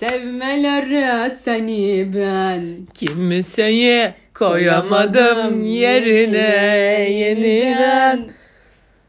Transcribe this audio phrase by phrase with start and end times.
[0.00, 2.86] Sevmelere seni ben.
[2.94, 8.28] Kimseyi koyamadım yerine yeniden.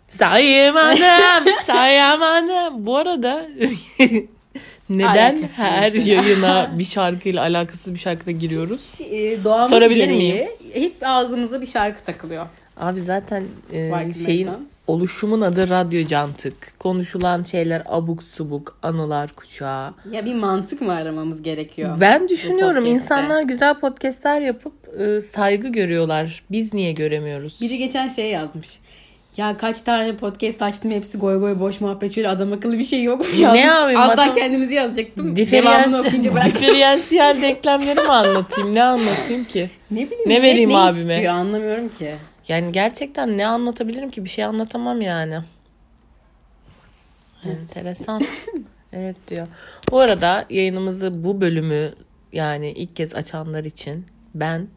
[0.09, 2.85] Sayamadım, sayamadım.
[2.85, 3.47] Bu arada
[4.89, 5.57] neden Alakasız.
[5.57, 8.93] her yayına bir şarkıyla alakasız bir şarkıda giriyoruz?
[9.11, 12.45] Ee, doğamız Sorabilir gereği hep ağzımıza bir şarkı takılıyor.
[12.77, 14.25] Abi zaten e, Farkındaysan.
[14.25, 14.49] şeyin
[14.87, 16.79] oluşumun adı radyo cantık.
[16.79, 19.93] Konuşulan şeyler abuk subuk, anılar kuşağı.
[20.11, 21.97] Ya bir mantık mı aramamız gerekiyor?
[22.01, 26.43] Ben düşünüyorum insanlar güzel podcastler yapıp e, saygı görüyorlar.
[26.51, 27.61] Biz niye göremiyoruz?
[27.61, 28.69] Biri geçen şey yazmış.
[29.37, 33.03] Ya kaç tane podcast açtım hepsi goy goy boş muhabbet şöyle adam akıllı bir şey
[33.03, 33.61] yok mu yazmış.
[33.61, 35.35] Ne yapayım, Az daha kendimizi yazacaktım.
[35.35, 36.53] Devamını okuyunca bıraktım.
[36.53, 38.75] diferansiyel denklemleri mi anlatayım?
[38.75, 39.69] Ne anlatayım ki?
[39.91, 41.13] Ne bileyim Ne vereyim ne abime?
[41.15, 42.15] istiyor anlamıyorum ki.
[42.51, 44.23] Yani gerçekten ne anlatabilirim ki?
[44.23, 45.39] Bir şey anlatamam yani.
[47.45, 48.21] Enteresan.
[48.93, 49.47] evet diyor.
[49.91, 51.93] Bu arada yayınımızı bu bölümü
[52.33, 54.67] yani ilk kez açanlar için ben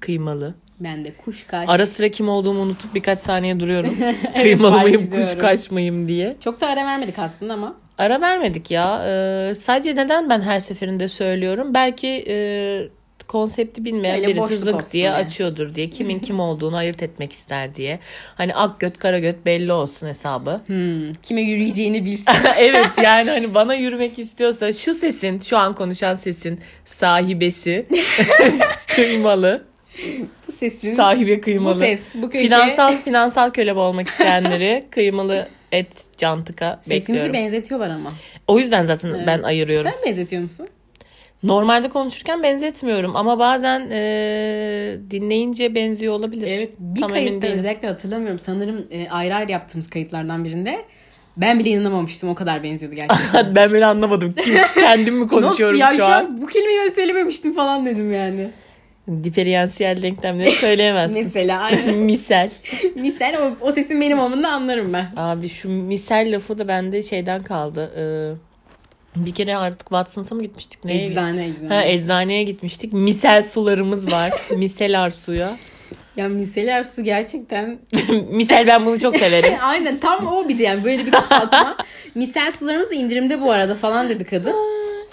[0.00, 0.54] kıymalı.
[0.80, 1.68] Ben de kuş kaç.
[1.68, 3.96] Ara sıra kim olduğumu unutup birkaç saniye duruyorum.
[4.42, 5.28] kıymalı fark mıyım, ediyorum.
[5.28, 6.36] kuş kaç mıyım diye.
[6.40, 7.76] Çok da ara vermedik aslında ama.
[7.98, 9.04] Ara vermedik ya.
[9.06, 11.74] Ee, sadece neden ben her seferinde söylüyorum?
[11.74, 12.88] Belki e,
[13.30, 15.10] konsepti bilmeyen Öyle birisi olsun diye diye.
[15.10, 15.90] açıyordur diye.
[15.90, 17.98] Kimin kim olduğunu ayırt etmek ister diye.
[18.34, 20.60] Hani ak göt kara göt belli olsun hesabı.
[20.66, 22.32] Hmm, kime yürüyeceğini bilsin.
[22.58, 27.86] evet yani hani bana yürümek istiyorsa şu sesin şu an konuşan sesin sahibesi
[28.86, 29.64] kıymalı.
[30.48, 31.74] bu sesin, Sahibi kıymalı.
[31.74, 37.32] bu ses, bu köşe Finansal finansal köle olmak isteyenleri kıymalı et cantıka sesimizi bekliyorum.
[37.34, 38.12] benzetiyorlar ama.
[38.48, 39.90] O yüzden zaten ben ayırıyorum.
[39.90, 40.68] Sen benzetiyor musun?
[41.42, 46.46] Normalde konuşurken benzetmiyorum ama bazen e, dinleyince benziyor olabilir.
[46.50, 48.38] Evet bir Tam kayıtta özellikle hatırlamıyorum.
[48.38, 50.84] Sanırım e, ayrı ayrı yaptığımız kayıtlardan birinde.
[51.36, 53.54] Ben bile inanamamıştım o kadar benziyordu gerçekten.
[53.54, 54.34] ben bile anlamadım.
[54.44, 56.42] Kim, kendim mi konuşuyorum Nasıl ya şu an?
[56.42, 58.50] Bu kelimeyi öyle söylememiştim falan dedim yani.
[59.24, 61.18] Diferansiyel denklemleri söyleyemezsin.
[61.24, 61.94] Mesela aynen.
[61.98, 62.48] misal.
[62.94, 65.06] Misal o, o sesin benim olmanı anlarım ben.
[65.16, 67.92] Abi şu misal lafı da bende şeyden kaldı.
[67.96, 68.49] Ee,
[69.16, 70.84] bir kere artık Watson's'a mı gitmiştik?
[70.84, 71.04] Neye?
[71.04, 71.68] Eczane eczane.
[71.74, 72.92] Ha, eczaneye gitmiştik.
[72.92, 74.32] Misel sularımız var.
[74.56, 75.56] Miselar suya.
[76.16, 77.78] ya miseler su gerçekten
[78.30, 79.54] Misel ben bunu çok severim.
[79.60, 81.76] Aynen tam o bir de yani böyle bir kısaltma.
[82.14, 84.54] Misal sularımız da indirimde bu arada falan dedi kadın.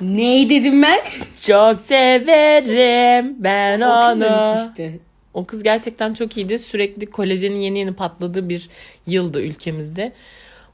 [0.01, 0.99] Ney dedim ben?
[1.41, 4.51] Çok severim ben O kız da onu.
[4.51, 4.99] müthişti.
[5.33, 6.59] O kız gerçekten çok iyiydi.
[6.59, 8.69] Sürekli kolajenin yeni yeni patladığı bir
[9.07, 10.11] yıldı ülkemizde.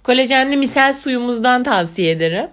[0.04, 2.48] Kolajenli misel suyumuzdan tavsiye ederim.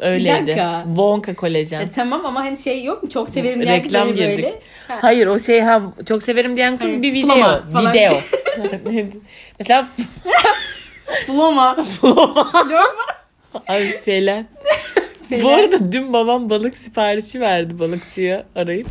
[0.00, 0.46] Öyleydi.
[0.46, 0.82] dakika.
[0.86, 1.80] Wonka kolajen.
[1.80, 3.10] E, tamam ama hani şey yok mu?
[3.10, 4.36] Çok severim diyen kız Reklam hani girdik.
[4.36, 4.60] böyle.
[4.88, 4.98] Ha.
[5.00, 7.34] Hayır o şey ha çok severim diyen kız Hayır, bir video.
[7.34, 7.92] Flama falan.
[7.94, 8.12] Video.
[9.58, 9.88] Mesela
[11.26, 11.76] Floma.
[13.66, 14.46] ay Felen.
[15.42, 18.86] Bu arada dün babam balık siparişi verdi balıkçıya arayıp.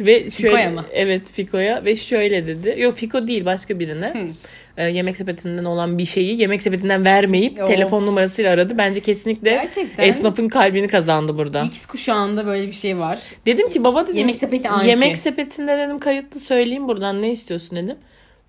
[0.00, 0.84] Ve şöyle, Fiko'ya mı?
[0.92, 2.74] Evet Fiko'ya ve şöyle dedi.
[2.78, 4.06] Yok Fiko değil başka birine.
[4.06, 4.28] Hı.
[4.76, 7.68] Ee, yemek sepetinden olan bir şeyi yemek sepetinden vermeyip Of.
[7.68, 8.78] telefon numarasıyla aradı.
[8.78, 10.04] Bence kesinlikle Gerçekten.
[10.08, 11.62] esnafın kalbini kazandı burada.
[11.62, 13.18] X kuşağında böyle bir şey var.
[13.46, 14.16] Dedim ki baba dedim.
[14.16, 14.88] Yemek sepeti anti.
[14.88, 17.96] Yemek sepetinde dedim kayıtlı söyleyeyim buradan ne istiyorsun dedim.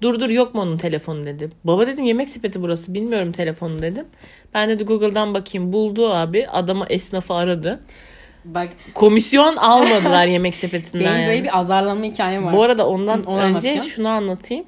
[0.01, 1.49] Dur dur yok mu onun telefonu dedi.
[1.63, 4.05] Baba dedim yemek sepeti burası bilmiyorum telefonu dedim.
[4.53, 7.79] Ben dedi Google'dan bakayım buldu abi adama esnafı aradı.
[8.45, 11.27] Bak Komisyon almadılar yemek sepetinden benim yani.
[11.27, 12.53] böyle bir azarlanma hikayem var.
[12.53, 13.87] Bu arada ondan Hı, onu önce anlatacağım.
[13.87, 14.65] şunu anlatayım.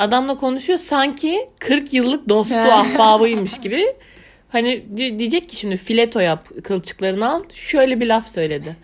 [0.00, 3.86] Adamla konuşuyor sanki 40 yıllık dostu ahbabıymış gibi.
[4.48, 7.42] Hani di- diyecek ki şimdi fileto yap kılçıklarını al.
[7.54, 8.76] Şöyle bir laf söyledi.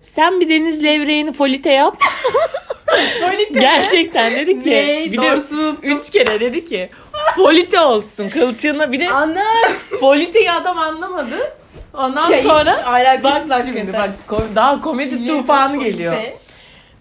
[0.00, 1.96] Sen bir deniz levreğini folite yap.
[3.52, 4.70] Gerçekten dedi ki.
[4.70, 5.12] Ne?
[5.12, 5.38] bir de
[5.82, 6.90] üç kere dedi ki.
[7.36, 8.92] Folite olsun kılçığına.
[8.92, 9.44] Bir de Ana.
[10.00, 11.38] foliteyi adam anlamadı.
[11.94, 12.84] Ondan Ya sonra
[13.24, 14.10] bak şimdi bak
[14.54, 16.16] daha komedi tufanı geliyor.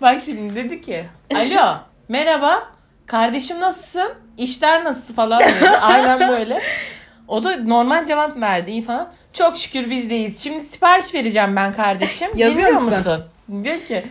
[0.02, 1.04] Bak şimdi dedi ki
[1.36, 1.78] alo
[2.10, 2.79] merhaba
[3.10, 5.70] kardeşim nasılsın işler nasıl falan dedi.
[5.82, 6.62] Aynen böyle.
[7.28, 9.12] O da normal cevap verdi iyi falan.
[9.34, 10.44] Çok şükür bizdeyiz.
[10.44, 12.30] Şimdi sipariş vereceğim ben kardeşim.
[12.36, 12.98] Yazıyor musun?
[12.98, 13.24] musun?
[13.64, 14.06] Diyor ki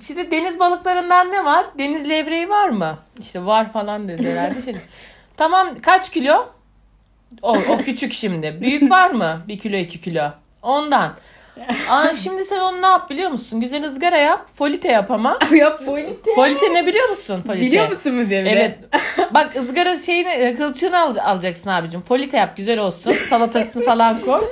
[0.00, 1.66] işte deniz balıklarından ne var?
[1.78, 2.98] Deniz levreği var mı?
[3.20, 4.62] İşte var falan dedi herhalde.
[4.62, 4.76] Şey.
[5.36, 6.48] tamam kaç kilo?
[7.42, 8.58] O, o küçük şimdi.
[8.60, 9.42] Büyük var mı?
[9.48, 10.30] Bir kilo iki kilo.
[10.62, 11.14] Ondan.
[11.90, 13.60] Aa, şimdi sen onu ne yap biliyor musun?
[13.60, 14.48] Güzel ızgara yap.
[14.54, 15.38] Folite yap ama.
[15.52, 16.34] ya folite.
[16.34, 17.42] Folite ne biliyor musun?
[17.46, 17.66] Folite.
[17.66, 18.40] Biliyor musun mu diye.
[18.40, 18.78] Evet.
[19.34, 22.00] Bak ızgara şeyini e, kılçığını al, alacaksın abicim.
[22.00, 23.12] Folite yap güzel olsun.
[23.12, 24.44] Salatasını falan koy.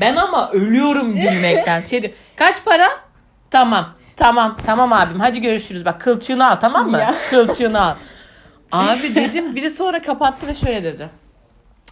[0.00, 1.82] Ben ama ölüyorum gülmekten.
[1.82, 2.88] Şey diyor, Kaç para?
[3.50, 3.86] Tamam.
[4.16, 4.56] Tamam.
[4.66, 5.20] Tamam abim.
[5.20, 5.84] Hadi görüşürüz.
[5.84, 6.98] Bak kılçığını al tamam mı?
[6.98, 7.14] Ya.
[7.30, 7.94] Kılçığını al.
[8.72, 11.08] Abi dedim biri sonra kapattı ve şöyle dedi.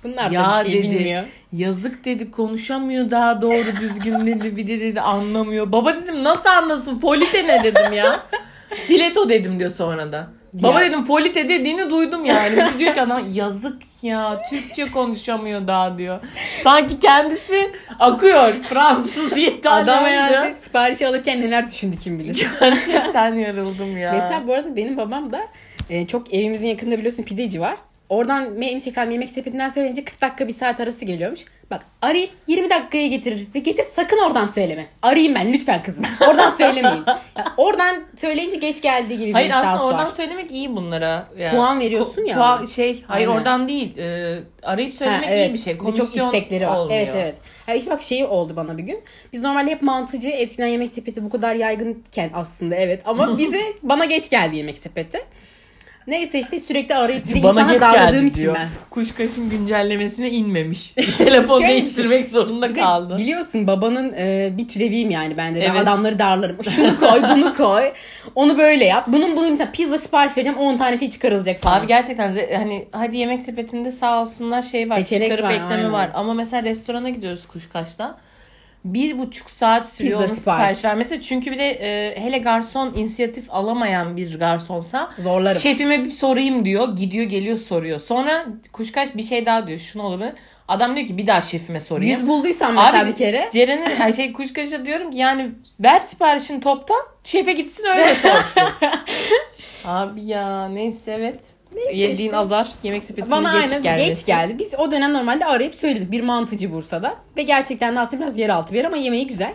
[0.07, 0.95] Bunlar da Ya bir şey dedi.
[0.95, 1.23] bilmiyor.
[1.53, 4.57] Yazık dedi konuşamıyor daha doğru düzgün dedi.
[4.57, 5.73] Bir de dedi anlamıyor.
[5.73, 6.99] Baba dedim nasıl anlasın?
[6.99, 8.27] Folite ne dedim ya.
[8.87, 10.27] Fileto dedim diyor sonra da.
[10.53, 10.89] Baba Ya.
[10.89, 12.57] dedim folite dediğini duydum yani.
[12.75, 16.19] Bir diyor ki adam yazık ya Türkçe konuşamıyor daha diyor.
[16.65, 17.71] Sanki kendisi
[18.01, 22.47] akıyor Fransız diye Adam herhalde sipariş alırken neler düşündü kim bilir.
[22.61, 24.13] Gerçekten yarıldım ya.
[24.13, 25.41] Mesela bu arada benim babam da
[25.91, 27.77] e, çok evimizin yakında biliyorsun pideci var.
[28.09, 31.41] Oradan şey efendim yemek sepetinden söyleyince 40 dakika bir saat arası geliyormuş.
[31.71, 34.87] Bak arayıp 20 dakikaya getirir ve getir sakın oradan söyleme.
[35.03, 36.05] Arayayım ben lütfen kızım.
[36.29, 37.05] Oradan söylemeyin.
[37.37, 40.13] Ya, oradan söyleyince geç geldiği gibi bir Hayır aslında oradan var.
[40.13, 41.27] söylemek iyi bunlara.
[41.39, 41.57] Yani.
[41.57, 42.37] Puan veriyorsun ya.
[42.37, 43.39] Puan, şey hayır Aynen.
[43.39, 43.99] oradan değil.
[43.99, 45.77] Ee, arayıp Ha, söylemek iyi bir şey.
[45.79, 46.77] Komisyon çok istekleri var.
[46.77, 47.01] olmuyor.
[47.01, 47.37] Evet evet.
[47.67, 49.01] Ha, işte bak şeyi oldu bana bir gün.
[49.33, 53.03] Biz normalde hep mantıcı eskiden yemek sepeti bu kadar yaygınken aslında evet.
[53.05, 55.19] Ama bize bana geç geldi yemek sepeti.
[56.07, 58.55] Neyse işte sürekli arayıp bir Bana insana geç geldi için diyor.
[58.55, 58.69] ben.
[58.91, 60.93] Kuşkaş'ın güncellemesine inmemiş.
[61.19, 61.83] Telefon Şöyle şey.
[61.83, 63.19] değiştirmek zorunda Bir de kaldı.
[63.19, 65.61] Biliyorsun babanın e, bir türeviyim yani ben de.
[65.61, 65.81] Ben Evet.
[65.83, 66.65] adamları darlarım.
[66.65, 67.93] Şunu koy, bunu koy.
[68.35, 69.05] Onu böyle yap.
[69.09, 71.81] Bunun bunun mesela pizza sipariş vereceğim 10 tane şey çıkarılacak falan.
[71.81, 74.99] Abi gerçekten re- hani hadi yemek sepetinde sağ olsunlar şey var.
[74.99, 75.93] Seçenek çıkarıp var, ekleme aynen.
[75.93, 76.11] var.
[76.15, 78.19] Ama mesela restorana gidiyoruz Kuşkaş'ta.
[78.95, 80.77] Bir buçuk saat sürüyor Pizza onun sipariş.
[80.77, 81.23] sipariş vermesi.
[81.23, 85.61] Çünkü bir de e, hele garson inisiyatif alamayan bir garsonsa Zorlarım.
[85.61, 86.97] Şefime bir sorayım diyor.
[86.97, 88.01] Gidiyor geliyor soruyor.
[88.01, 89.79] Sonra Kuşkaş bir şey daha diyor.
[89.79, 90.33] Şunu olabilir.
[90.69, 92.19] Adam diyor ki bir daha şefime sorayım.
[92.21, 93.49] Yüz bulduysan mesela Abi bir kere.
[93.53, 95.51] Ceren'e her şey Kuşkaş'a diyorum ki yani
[95.81, 98.63] ver siparişini toptan şefe gitsin öyle sorsun.
[99.85, 101.41] Abi ya neyse evet.
[101.93, 102.37] Yediğin işte.
[102.37, 104.07] azar yemek sepetinin Bana geç aynen gelmesi.
[104.09, 104.59] geç geldi.
[104.59, 106.11] Biz o dönem normalde arayıp söyledik.
[106.11, 107.15] Bir mantıcı Bursa'da.
[107.37, 109.53] Ve gerçekten de aslında biraz yeraltı bir yer ama yemeği güzel.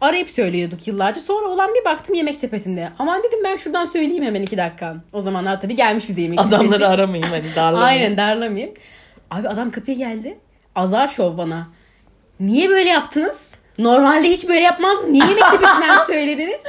[0.00, 1.20] Arayıp söylüyorduk yıllarca.
[1.20, 2.88] Sonra olan bir baktım yemek sepetinde.
[2.98, 4.96] Aman dedim ben şuradan söyleyeyim hemen iki dakika.
[5.12, 6.56] O zamanlar tabii gelmiş bize yemek sepeti.
[6.56, 8.02] Adamları aramayayım hani darlamayayım.
[8.02, 8.74] Aynen darlamayayım.
[9.30, 10.38] Abi adam kapıya geldi.
[10.74, 11.68] Azar şov bana.
[12.40, 13.48] Niye böyle yaptınız?
[13.78, 15.08] Normalde hiç böyle yapmaz.
[15.08, 16.60] Niye yemek sepetinden söylediniz?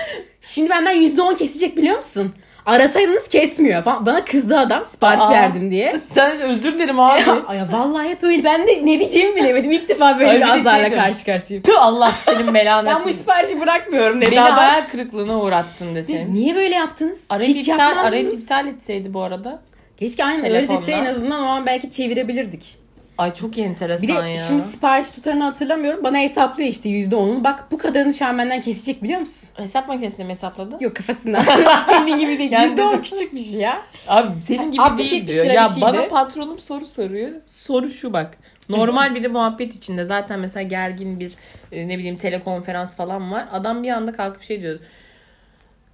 [0.42, 2.34] Şimdi benden %10 kesecek biliyor musun?
[2.66, 4.06] Arasaydınız kesmiyor falan.
[4.06, 5.32] Bana kızdı adam sipariş Aa.
[5.32, 5.96] verdim diye.
[6.10, 7.20] Sen özür dilerim abi.
[7.22, 8.44] Ya, ya vallahi hep öyle.
[8.44, 9.72] Ben de ne diyeceğimi bilemedim.
[9.72, 11.04] İlk defa böyle Öyle bir şey azarla diyorum.
[11.08, 11.64] karşı karşıyayım.
[11.64, 14.56] Tüh Allah senin belanı Ben bu siparişi bırakmıyorum dedi Beni adam.
[14.56, 16.34] hayal kırıklığına uğrattın deseyim.
[16.34, 17.20] Niye böyle yaptınız?
[17.30, 19.62] Arayıp Hiç iptal, arayıp iptal etseydi bu arada.
[19.98, 20.74] Keşke aynen Telefonla.
[20.74, 22.83] öyle dese en azından o an belki çevirebilirdik.
[23.24, 24.38] Ay çok enteresan Bir de ya.
[24.38, 26.04] şimdi sipariş tutarını hatırlamıyorum.
[26.04, 27.44] Bana hesaplıyor işte %10'unu.
[27.44, 29.50] Bak bu kadarını şu an benden kesecek biliyor musun?
[29.54, 30.78] Hesap makinesinde mi hesapladı?
[30.80, 31.42] Yok kafasından.
[31.86, 32.52] Senin gibi değil.
[32.52, 33.82] Yani- %10 küçük bir şey ya.
[34.08, 35.46] Abi senin gibi 60 değil 70 diyor.
[35.56, 35.82] Ya bir şeydi.
[35.82, 37.32] bana patronum soru soruyor.
[37.50, 38.38] Soru şu bak.
[38.70, 41.32] Normal bir de muhabbet içinde zaten mesela gergin bir
[41.72, 43.48] e, ne bileyim telekonferans falan var.
[43.52, 44.80] Adam bir anda kalkıp şey diyor.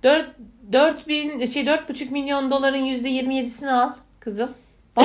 [0.03, 0.25] 4
[0.71, 3.89] 4 bin şey 4,5 milyon doların %27'sini al
[4.19, 4.49] kızım.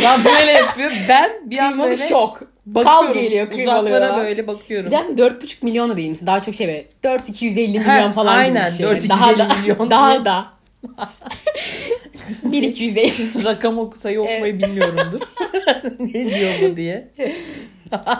[0.00, 0.92] Falan böyle yapıyor.
[1.08, 2.42] Ben bir an Kıymalı böyle şok.
[2.66, 3.06] bakıyorum.
[3.06, 3.80] Kal geliyor kıymalı.
[3.80, 4.16] Uzaklara ya.
[4.16, 4.86] böyle bakıyorum.
[4.86, 6.26] Bir de aslında 4,5 milyon da değil misin?
[6.26, 8.86] Daha çok şey böyle 4 250 milyon falan aynen, gibi bir şey.
[8.86, 10.46] 4 daha 250 da, milyon Daha da.
[12.52, 15.20] 1 250 Rakam oku sayı okumayı bilmiyorumdur.
[16.00, 17.08] ne diyor bu diye.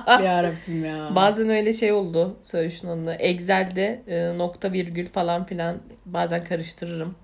[0.07, 1.09] Yarabbim ya.
[1.15, 2.37] Bazen öyle şey oldu.
[2.45, 3.15] Söyle şunun adını.
[3.15, 7.15] Excel'de e, nokta virgül falan filan bazen karıştırırım.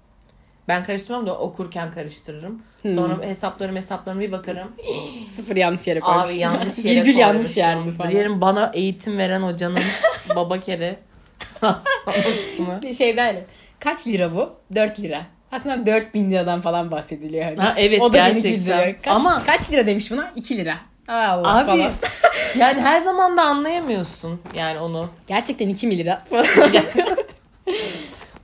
[0.68, 2.62] Ben karıştırmam da okurken karıştırırım.
[2.82, 2.94] Hmm.
[2.94, 4.68] Sonra hesaplarım hesaplarıma bir bakarım.
[5.36, 6.30] Sıfır yanlış yere koymuş.
[6.30, 7.62] Abi yanlış yere Virgül yanlış koymuşum.
[7.62, 8.10] yer mi falan.
[8.10, 9.78] Diyelim bana eğitim veren hocanın
[10.36, 10.96] baba kere.
[11.62, 12.82] Anasını.
[12.82, 13.46] Bir şey böyle.
[13.80, 14.50] Kaç lira bu?
[14.74, 15.22] 4 lira.
[15.52, 17.44] Aslında 4000 liradan falan bahsediliyor.
[17.44, 17.56] Hani.
[17.56, 18.54] Ha, evet, o da beni gerçekten.
[18.54, 18.94] güldürüyor.
[19.02, 20.32] Kaç, Ama- kaç lira demiş buna?
[20.36, 20.76] 2 lira.
[21.08, 21.90] Allah Abi falan.
[22.58, 25.08] yani her zaman da anlayamıyorsun yani onu.
[25.28, 26.24] Gerçekten 2 mi lira.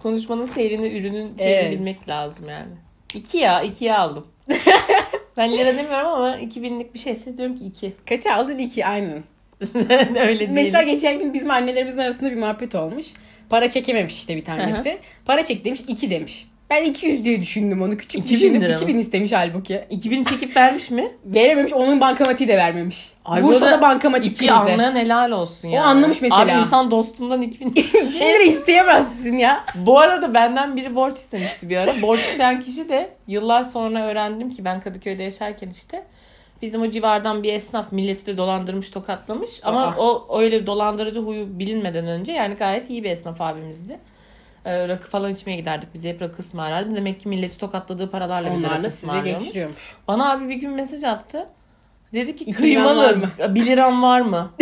[0.03, 1.73] Konuşmanın seyrini, ürünün şeyini Evet.
[1.73, 2.73] bilmek lazım yani.
[3.15, 4.27] İki ya, ikiye aldım.
[5.37, 7.93] ben lira demiyorum ama 2000'lik bir şeyse diyorum ki iki.
[8.09, 8.59] Kaça aldın?
[8.59, 9.25] 2 aynen.
[10.21, 10.51] Öyle değil.
[10.51, 13.07] Mesela geçen gün bizim annelerimizin arasında bir muhabbet olmuş.
[13.49, 14.99] Para çekememiş işte bir tanesi.
[15.25, 16.47] Para çek demiş 2 demiş.
[16.71, 17.97] Ben 200 diye düşündüm onu.
[17.97, 18.61] Küçük 2000 düşündüm.
[18.61, 18.77] lira mı?
[18.77, 19.85] 2000 istemiş halbuki.
[19.91, 21.09] 2000 çekip vermiş mi?
[21.25, 21.73] Verememiş.
[21.73, 23.13] Onun bankamatiği de vermemiş.
[23.25, 24.53] Ay, Bursa'da burada bankamatiği İki krizi.
[24.53, 25.85] anlayan helal olsun yani.
[25.87, 26.41] anlamış mesela.
[26.43, 29.65] Abi insan dostundan 2000 2 lira isteyemezsin ya.
[29.75, 32.03] Bu arada benden biri borç istemişti bir ara.
[32.03, 36.03] Borç isteyen kişi de yıllar sonra öğrendim ki ben Kadıköy'de yaşarken işte
[36.63, 39.51] bizim o civardan bir esnaf milleti de dolandırmış tokatlamış.
[39.65, 39.95] Ama Aa.
[39.99, 43.99] o öyle dolandırıcı huyu bilinmeden önce yani gayet iyi bir esnaf abimizdi.
[44.67, 45.95] Ee, rakı falan içmeye giderdik.
[45.95, 46.97] Bize hep rakı ısmarlardı.
[46.97, 49.45] Demek ki milleti tokatladığı paralarla bize rakı size ısmarlıyormuş.
[49.45, 49.95] geçiriyormuş.
[50.09, 51.47] Bana abi bir gün mesaj attı.
[52.13, 53.17] Dedi ki İki liran var kıymalı
[53.49, 53.55] mı?
[53.55, 54.51] 1 liram var mı?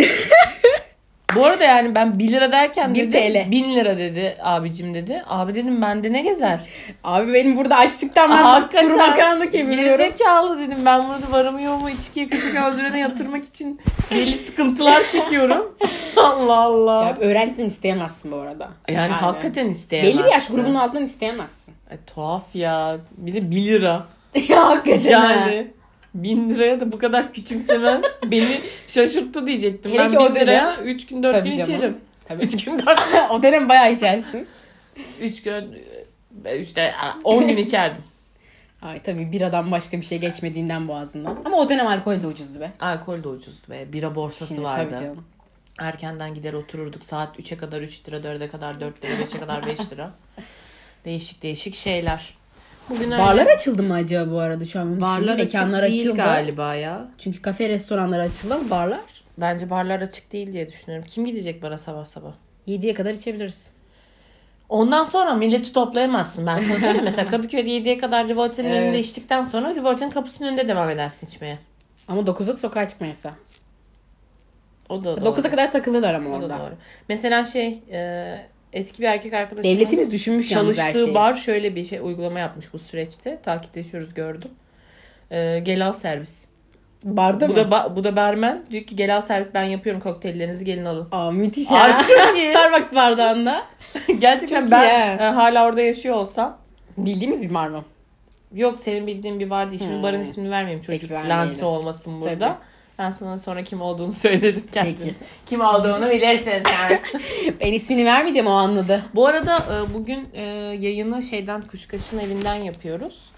[1.35, 3.51] Bu arada yani ben 1 lira derken Bir TL.
[3.51, 5.23] 1000 lira dedi abicim dedi.
[5.27, 6.59] Abi dedim bende ne gezer?
[7.03, 8.87] Abi benim burada açlıktan ben Hakikaten.
[8.87, 9.97] kuru makarna kemiriyorum.
[10.05, 15.75] Gerizekalı dedim ben burada varımı yoğumu içkiye köpek öldürene yatırmak için deli sıkıntılar çekiyorum.
[16.17, 17.05] Allah Allah.
[17.05, 18.69] Ya öğrenciden isteyemezsin bu arada.
[18.89, 20.19] yani, hakikaten isteyemezsin.
[20.19, 21.73] Belli bir yaş grubunun altından isteyemezsin.
[21.91, 22.97] Ay, tuhaf ya.
[23.17, 24.03] Bir de 1 lira.
[24.49, 25.67] ya hakikaten Yani
[26.15, 29.91] 1000 liraya da bu kadar küçümsemen beni şaşırttı diyecektim.
[29.91, 31.73] Hele ben o 1000 liraya dönem- 3 gün 4 Tabii gün canım.
[31.75, 31.97] içerim.
[32.27, 32.43] Tabii.
[32.43, 32.99] 3 gün 4
[33.31, 34.47] o dönem bayağı içersin.
[35.21, 35.75] 3 gün
[36.45, 36.93] 3 de
[37.23, 38.01] 10 gün içerdim.
[38.81, 41.37] Ay tabii biradan başka bir şey geçmediğinden boğazından.
[41.45, 42.71] Ama o dönem alkol de ucuzdu be.
[42.79, 43.93] Alkol de ucuzdu be.
[43.93, 44.87] Bira borsası Şimdi vardı.
[44.89, 45.23] tabii canım.
[45.79, 47.05] Erkenden gider otururduk.
[47.05, 50.11] Saat 3'e kadar 3 lira, 4'e kadar 4 lira, 5'e kadar 5 lira.
[51.05, 52.33] Değişik değişik şeyler.
[52.89, 53.23] Bugün öyle.
[53.23, 55.01] Barlar açıldı mı acaba bu arada şu an?
[55.01, 55.45] Barlar düşündüm.
[55.45, 56.15] açık Mekanlar değil açıldı.
[56.17, 57.07] galiba ya.
[57.17, 58.99] Çünkü kafe restoranlar açıldı ama barlar
[59.37, 61.05] Bence barlar açık değil diye düşünüyorum.
[61.09, 62.31] Kim gidecek bara sabah sabah?
[62.67, 63.69] 7'ye kadar içebiliriz.
[64.69, 66.45] Ondan sonra milleti toplayamazsın.
[66.47, 67.03] Ben sana söyleyeyim.
[67.03, 68.81] Mesela Kadıköy'de 7'ye kadar Rivolta'nın Evet.
[68.83, 71.59] önünde içtikten sonra Rivolta'nın kapısının önünde devam edersin içmeye.
[72.07, 73.31] Ama 9'da sokağa çıkma yasağı.
[74.89, 75.29] O da doğru.
[75.41, 76.73] 9'a kadar takılırlar ama O da doğru.
[77.09, 81.15] Mesela şey e, eski bir erkek arkadaşımın Devletimiz düşünmüş yalnız her çalıştığı şeyi.
[81.15, 83.39] bar şöyle bir şey uygulama yapmış bu süreçte.
[83.43, 84.51] Takipleşiyoruz gördüm.
[85.31, 86.45] E, gel al servis.
[87.03, 87.55] Barda bu mı?
[87.57, 91.07] da ba- bu da barmen diyor ki gel al servis ben yapıyorum kokteyllerinizi gelin alın.
[91.11, 92.01] Aa müthiş Aa, ya.
[92.01, 92.49] çok iyi.
[92.51, 93.63] Starbucks bardağında.
[94.19, 95.21] Gerçekten Çok ben iyi.
[95.21, 96.57] e, hala orada yaşıyor olsam
[96.97, 97.83] Bildiğimiz bir bar mı?
[98.53, 99.81] Yok senin bildiğin bir var değil.
[99.81, 100.03] Şimdi Hmm.
[100.03, 101.37] barın ismini vermeyeyim çocuk vermeyelim.
[101.41, 102.47] lansi olmasın burada.
[102.47, 102.57] Tabii.
[102.99, 104.95] Ben sana sonra kim olduğunu söylerim kendim.
[104.99, 105.15] Peki.
[105.45, 107.01] Kim olduğunu bilirsin sen.
[107.61, 109.03] Ben ismini vermeyeceğim o anladı.
[109.15, 110.41] Bu arada e, bugün e,
[110.79, 113.29] yayını şeyden Kuşkaş'ın evinden yapıyoruz.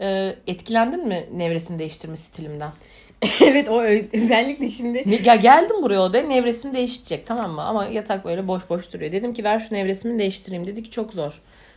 [0.00, 2.70] E, Etkilendin mi nevresini değiştirme stilimden?
[3.40, 7.62] evet o özellikle şimdi Ya geldim buraya odaya nevresimi değiştirecek tamam mı?
[7.62, 9.12] Ama yatak böyle boş boş duruyor.
[9.12, 10.66] Dedim ki ver şu nevresimi değiştireyim.
[10.66, 11.32] Dedi ki çok zor.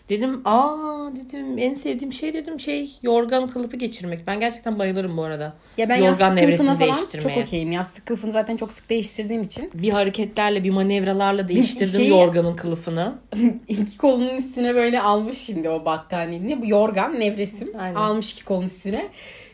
[0.09, 4.27] Dedim aa dedim en sevdiğim şey dedim şey yorgan kılıfı geçirmek.
[4.27, 5.53] Ben gerçekten bayılırım bu arada.
[5.77, 7.35] ya ben Yorgan yastık kılıfına falan değiştirmeye.
[7.35, 7.71] çok okeyim.
[7.71, 13.13] Yastık kılıfını zaten çok sık değiştirdiğim için Bir hareketlerle bir manevralarla değiştirdim şeyi- yorganın kılıfını.
[13.67, 16.61] iki kolunun üstüne böyle almış şimdi o battaniyeyi.
[16.61, 17.95] Bu yorgan nevresim Aynen.
[17.95, 19.07] almış iki kolun üstüne.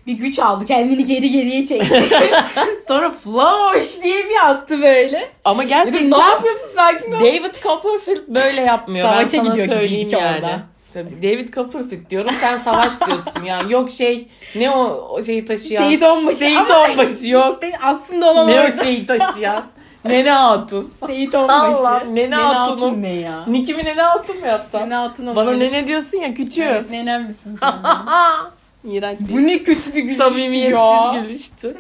[0.07, 2.03] Bir güç aldı kendini geri geriye çekti.
[2.87, 5.29] Sonra floş diye bir attı böyle.
[5.45, 7.19] Ama Dedim gerçekten ne yapıyorsun sakin ol.
[7.19, 9.05] David Copperfield böyle yapmıyor.
[9.07, 10.35] Savaşa ben sana gidiyor gibi söyleyeyim iki yani.
[10.35, 10.59] orada.
[10.93, 13.61] Tabii David Copperfield diyorum sen savaş diyorsun ya.
[13.69, 15.83] Yok şey ne o, o şeyi taşıyan.
[15.83, 16.37] Seyit Onbaşı.
[16.37, 17.49] Seyit Onbaşı yok.
[17.63, 19.63] İşte aslında olan Ne o şeyi taşıyan.
[20.05, 20.91] Nene Hatun.
[21.05, 21.59] Seyit Onbaşı.
[21.77, 23.01] Allah'ım, Nene Hatun'um.
[23.01, 23.43] ne ya?
[23.47, 24.81] Nikimi Nene Hatun mu yapsam?
[24.83, 25.71] Nene Hatun Bana olabilir.
[25.71, 26.67] nene diyorsun ya küçüğüm.
[26.67, 27.73] Evet, nenem misin sen?
[28.85, 31.21] İğrenç bir Bu ne kötü bir gülüştü samimiyetsiz ya.
[31.23, 31.77] gülüştü.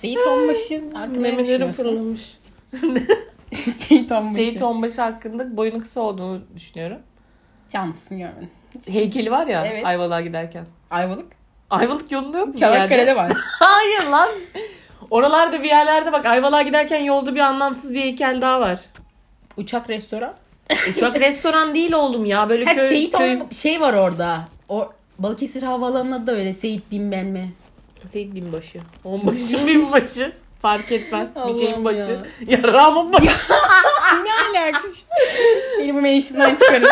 [0.00, 1.82] Seyit Onbaşı hakkında ne Memelerim düşünüyorsun?
[1.82, 2.38] fırlamış.
[3.88, 4.34] Seyit Onbaşı.
[4.44, 6.98] Seyit Onbaşı hakkında boyunun kısa olduğunu düşünüyorum.
[7.68, 8.50] Canlısını görmedim.
[8.90, 9.86] Heykeli var ya Evet.
[9.86, 10.64] Ayvalık'a giderken.
[10.90, 11.26] Ayvalık.
[11.70, 12.54] Ayvalık yolunda yok mu?
[12.54, 12.74] bir yerde?
[12.76, 13.32] Çanakkale'de var.
[13.58, 14.28] Hayır lan.
[15.10, 18.80] Oralarda bir yerlerde bak Ayvalık'a giderken yolda bir anlamsız bir heykel daha var.
[19.56, 20.34] Uçak restoran.
[20.90, 22.48] Uçak restoran değil oğlum ya.
[22.48, 23.36] Böyle Ha köy, Seyit köy...
[23.36, 24.40] On- şey var orada.
[24.68, 27.52] O Balıkesir Havaalanı'nda da öyle Seyit bilmem mi.
[28.06, 28.80] Seyit binbaşı.
[29.04, 30.32] Onbaşı binbaşı.
[30.62, 31.30] Fark etmez.
[31.48, 32.18] bir şeyin başı.
[32.46, 33.30] Ya Ram'ın başı.
[34.24, 35.06] ne alakası?
[35.78, 36.88] Beni bu menşinden çıkarın.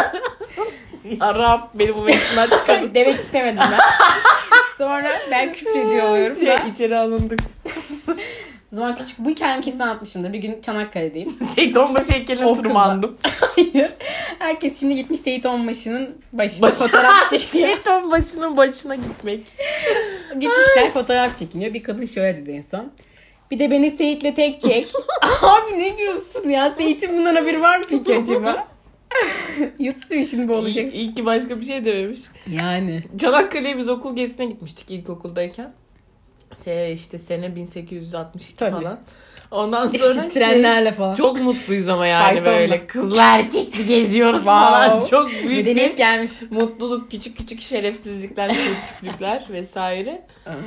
[1.20, 2.90] ya Ram beni bu meclisinden çıkarın.
[2.94, 3.78] Demek istemedim ben.
[4.78, 6.36] Sonra ben küfür ediyor oluyorum.
[6.36, 6.54] Şey, da.
[6.54, 7.40] içeri alındık.
[8.72, 10.32] O zaman küçük bu hikayemi kesin anlatmışımdır.
[10.32, 11.30] Bir gün Çanakkale'deyim.
[11.54, 13.16] Seyit Onbaşı heykeline tırmandım.
[13.40, 13.92] Hayır.
[14.38, 17.68] Herkes şimdi gitmiş Seyit Onbaşı'nın başına Başı- fotoğraf çekiyor.
[17.68, 19.40] Seyit Onbaşı'nın başına gitmek.
[20.40, 21.74] Gitmişler fotoğraf çekiniyor.
[21.74, 22.92] Bir kadın şöyle dedi en son.
[23.50, 24.92] Bir de beni Seyit'le tek çek.
[25.42, 26.70] Abi ne diyorsun ya?
[26.70, 28.68] Seyit'in bundan haberi var mı peki acaba?
[29.78, 30.98] Yutsu şimdi bu İyi, olacaksın.
[30.98, 32.20] iyi ki başka bir şey dememiş.
[32.46, 33.02] Yani.
[33.18, 35.72] Çanakkale'ye biz okul gezisine gitmiştik ilkokuldayken.
[36.64, 38.70] Te işte sene 1862 Tabii.
[38.84, 38.98] falan.
[39.50, 41.14] Ondan sonra İşte şey, trenlerle falan.
[41.14, 44.60] çok mutluyuz ama yani böyle kızla erkekli geziyoruz Wow.
[44.60, 45.00] falan.
[45.10, 46.32] Çok büyük Medeniyet bir gelmiş.
[46.50, 50.22] mutluluk, küçük küçük şerefsizlikler, küçüklükler vesaire.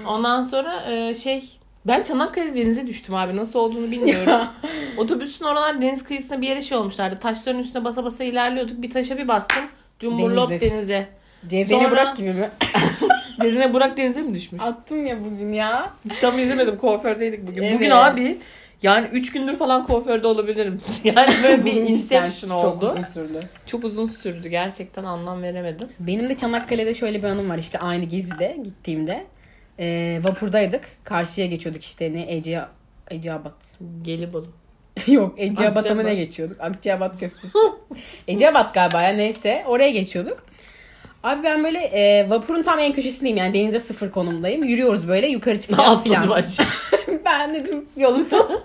[0.07, 1.43] Ondan sonra e, şey
[1.85, 3.35] ben Çanakkale denize düştüm abi.
[3.35, 4.47] Nasıl olduğunu bilmiyorum.
[4.97, 7.19] Otobüsün oralar deniz kıyısına bir yere şey olmuşlardı.
[7.19, 8.81] Taşların üstüne basa basa ilerliyorduk.
[8.81, 9.63] Bir taşa bir bastım.
[9.99, 10.75] Cumburlop Denizdesin.
[10.75, 11.07] denize.
[11.47, 12.49] Cezene Sonra- bırak gibi mi?
[13.43, 14.62] Denize Burak denize mi düşmüş?
[14.62, 15.93] Attım ya bugün ya.
[16.21, 16.77] Tam izlemedim.
[16.77, 17.63] Kuafördeydik bugün.
[17.63, 17.75] Evet.
[17.75, 18.38] Bugün abi
[18.83, 20.81] yani 3 gündür falan kuaförde olabilirim.
[21.03, 22.62] Yani böyle bir inception oldu.
[22.62, 23.39] Çok uzun sürdü.
[23.65, 24.50] Çok uzun sürdü.
[24.50, 25.88] Gerçekten anlam veremedim.
[26.00, 29.23] Benim de Çanakkale'de şöyle bir anım var işte aynı gezide gittiğimde.
[29.79, 30.83] Ee, vapurdaydık.
[31.03, 32.62] Karşıya geçiyorduk işte ne Ece
[33.12, 33.77] Eceabat.
[34.01, 34.47] Gelibolu.
[35.07, 36.62] Yok Eceabat'a mı ne geçiyorduk?
[36.62, 37.57] Akçaabat köftesi.
[38.27, 39.63] Eceabat galiba ya neyse.
[39.67, 40.45] Oraya geçiyorduk.
[41.23, 44.63] Abi ben böyle e, vapurun tam en köşesindeyim yani denize sıfır konumdayım.
[44.63, 46.29] Yürüyoruz böyle yukarı çıkacağız falan.
[46.29, 46.59] baş.
[47.25, 48.61] ben dedim yolun sonu.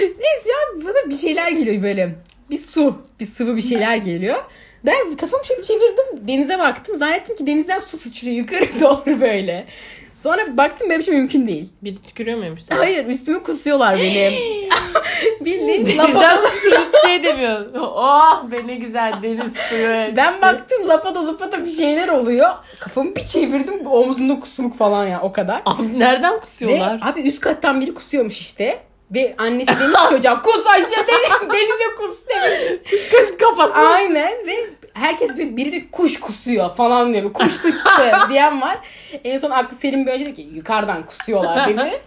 [0.00, 2.14] Neyse ya bana bir şeyler geliyor böyle.
[2.50, 4.44] Bir su, bir sıvı bir şeyler geliyor.
[4.86, 6.28] Ben kafamı şöyle çevirdim.
[6.28, 6.94] Denize baktım.
[6.96, 9.66] Zannettim ki denizden su sıçrıyor yukarı doğru böyle.
[10.14, 11.68] Sonra baktım böyle bir şey mümkün değil.
[11.82, 12.78] Bir tükürüyor muymuş sana?
[12.78, 14.32] Hayır üstüme kusuyorlar benim.
[15.40, 16.36] Bildiğin Denizden lapada.
[16.46, 17.66] hiç şey demiyor.
[17.74, 20.16] Oh be ne güzel deniz suyu.
[20.16, 22.50] Ben baktım lapada lapada bir şeyler oluyor.
[22.80, 25.62] Kafamı bir çevirdim omzumda kusmuk falan ya o kadar.
[25.66, 27.00] Abi nereden Ve kusuyorlar?
[27.02, 28.78] abi üst kattan biri kusuyormuş işte.
[29.10, 32.80] Ve annesi demiş çocuğa kus aşağı deniz, denize kus demiş.
[32.90, 33.72] Kuş kuş kafası.
[33.72, 37.32] Aynen ve herkes bir, biri de kuş kusuyor falan diyor.
[37.32, 37.88] Kuş sıçtı
[38.30, 38.78] diyen var.
[39.24, 42.02] En son aklı Selim önce dedi ki yukarıdan kusuyorlar dedi.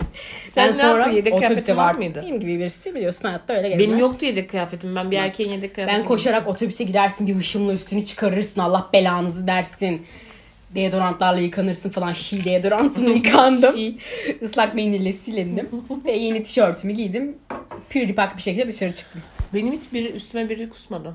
[0.50, 1.12] Sen ben ne sonra yaptın?
[1.12, 2.22] Yedek otobüse kıyafetin var mıydı?
[2.24, 3.88] Benim gibi birisi biliyorsun hayatta öyle gelmez.
[3.88, 4.96] Benim yoktu yedek kıyafetim.
[4.96, 9.48] Ben bir erkeğin yedek kıyafeti Ben koşarak otobüse gidersin bir hışımla üstünü çıkarırsın Allah belanızı
[9.48, 10.06] dersin.
[10.76, 12.14] Deodorantlarla yıkanırsın falan.
[12.14, 13.76] Şi deodorantımla yıkandım.
[14.42, 15.70] Islak mendille silindim.
[16.06, 17.38] Ve yeni tişörtümü giydim.
[17.90, 19.22] Püripak bir şekilde dışarı çıktım.
[19.54, 21.14] Benim hiç biri üstüme biri kusmadı.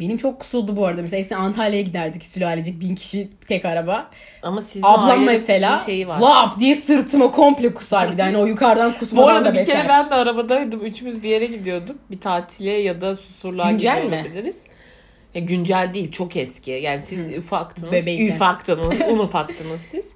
[0.00, 1.02] Benim çok kusuldu bu arada.
[1.02, 4.10] Mesela eskiden Antalya'ya giderdik sülalecek bin kişi tek araba.
[4.42, 6.20] Ama sizin Ablam mesela şeyi var.
[6.20, 8.22] lap diye sırtıma komple kusar bir de.
[8.22, 9.76] Hani o yukarıdan Bu kusmadan arada da bir beter.
[9.76, 10.84] kere ben de arabadaydım.
[10.84, 11.96] Üçümüz bir yere gidiyorduk.
[12.10, 14.24] Bir tatile ya da susurluğa Güncel gidiyor mi?
[14.26, 14.64] olabiliriz.
[15.34, 16.70] Ya güncel değil çok eski.
[16.70, 17.92] Yani siz ufaktınız.
[17.92, 18.34] Bebeyken.
[18.34, 19.00] Ufaktınız.
[19.08, 20.12] Un ufaktınız siz.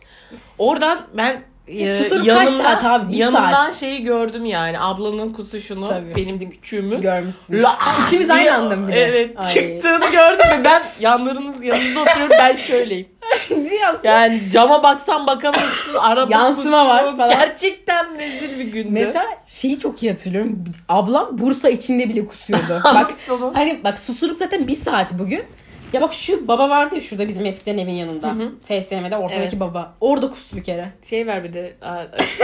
[0.58, 3.08] Oradan ben e, susurup kaç saat?
[3.10, 3.76] Bir yanımdan saat.
[3.76, 4.80] şeyi gördüm yani.
[4.80, 5.88] Ablanın kusuşunu.
[5.88, 6.16] Tabii.
[6.16, 7.00] Benim de küçüğümü.
[7.00, 7.62] Görmüşsün.
[7.62, 9.00] La- İkimiz aynı anda mı bir de?
[9.04, 9.30] Evet.
[9.36, 9.48] Ay.
[9.54, 12.36] Çıktığını gördüm ve ben yanlarınız yanınızda oturuyorum.
[12.38, 13.08] Ben şöyleyim.
[14.04, 15.94] Yani cama baksan bakamıyorsun.
[15.94, 17.28] Araba Yansıma var falan.
[17.28, 18.88] Gerçekten rezil bir gündü.
[18.90, 20.64] Mesela şeyi çok iyi hatırlıyorum.
[20.88, 22.80] Ablam Bursa içinde bile kusuyordu.
[22.84, 23.10] bak
[23.54, 25.42] hani bak susurluk zaten bir saat bugün.
[25.94, 28.34] Ya bak şu baba vardı ya şurada bizim eskiden evin yanında.
[28.66, 29.60] FSM'de ortadaki Evet.
[29.60, 29.92] baba.
[30.00, 30.88] Orada kustu bir kere.
[31.10, 31.72] Şey ver bir de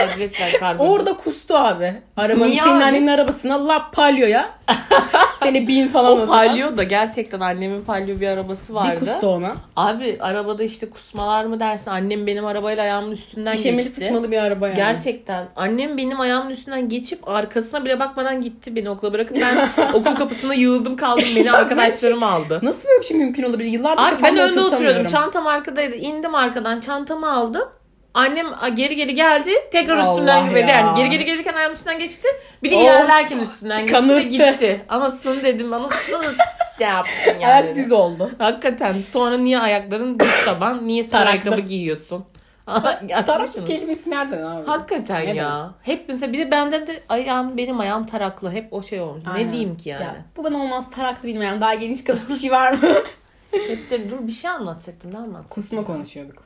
[0.02, 0.90] adres ver kargocu.
[0.90, 1.94] Orada kustu abi.
[2.16, 2.84] Arabanın Niye senin abi?
[2.84, 4.48] annenin arabasına la palyoya.
[5.42, 9.00] Seni bin falan o o palyo da gerçekten annemin palyo bir arabası Bir vardı.
[9.00, 9.54] kustu ona.
[9.76, 11.90] Abi arabada işte kusmalar mı dersin?
[11.90, 14.00] Annem benim arabayla ayağımın üstünden İşemeli geçti.
[14.04, 14.76] sıçmalı bir araba yani.
[14.76, 15.48] Gerçekten.
[15.56, 20.54] Annem benim ayağımın üstünden geçip arkasına bile bakmadan gitti beni okula bırakıp ben okul kapısına
[20.54, 21.24] yığıldım kaldım.
[21.36, 22.60] Beni Ya ben arkadaşlarım aldı.
[22.62, 23.70] Nasıl böyle bir şey mümkün olabilir?
[23.70, 25.06] Yıllardır Abi ben önde oturuyordum.
[25.06, 25.96] Çantam arkadaydı.
[25.96, 27.68] İndim arkadan çantamı aldım.
[28.14, 29.50] Annem geri geri geldi.
[29.72, 30.58] Tekrar Allah üstümden ya.
[30.68, 32.28] Yani geri geri gelirken ayağım üstünden geçti.
[32.62, 32.82] Bir de Of.
[32.82, 34.84] ilerlerken üstünden geçti ve gitti.
[34.88, 35.72] Anasını dedim.
[35.72, 36.22] Anasını
[36.78, 37.46] şey yaptın yani.
[37.46, 38.30] Ayak düz oldu.
[38.38, 38.96] Hakikaten.
[39.08, 40.86] Sonra niye ayakların düz taban?
[40.86, 41.30] Niye Taraklı.
[41.30, 42.24] ayakkabı giyiyorsun?
[42.66, 43.68] Tarak Açmışsınız.
[43.68, 44.66] kelimesi nereden abi?
[44.66, 45.70] Hakikaten Ne ya.
[45.82, 48.52] Hep mesela bir de bende de ayağım benim ayağım taraklı.
[48.52, 49.24] Hep o şey olmuş.
[49.34, 49.48] Aynen.
[49.48, 50.02] Ne diyeyim ki yani?
[50.02, 51.60] Ya, bu bana olmaz taraklı bilmiyorum.
[51.60, 52.78] Daha geniş kalıp bir şey var mı?
[53.50, 55.14] Hep de dur bir şey anlatacaktım.
[55.14, 55.48] Ne anlatacaktım?
[55.50, 56.44] Kusma konuşuyorduk.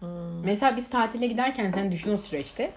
[0.00, 0.44] Hmm.
[0.44, 2.70] Mesela biz tatile giderken sen düşün o süreçte.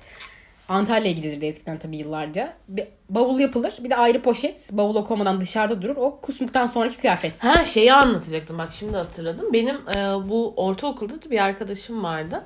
[0.67, 2.53] Antalya'ya gidilirdi eskiden tabii yıllarca.
[2.67, 3.73] Bir bavul yapılır.
[3.83, 4.69] Bir de ayrı poşet.
[4.71, 5.97] Bavul o komadan dışarıda durur.
[5.97, 7.43] O kusmuktan sonraki kıyafet.
[7.43, 9.53] Ha şeyi anlatacaktım bak şimdi hatırladım.
[9.53, 12.43] Benim e, bu ortaokulda da bir arkadaşım vardı.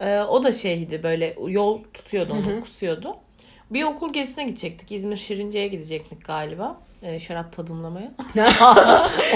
[0.00, 3.16] E, o da şeydi böyle yol tutuyordu onu kusuyordu.
[3.70, 4.92] Bir okul gezisine gidecektik.
[4.92, 6.76] İzmir Şirince'ye gidecektik galiba.
[7.02, 8.10] E, şarap tadımlamaya.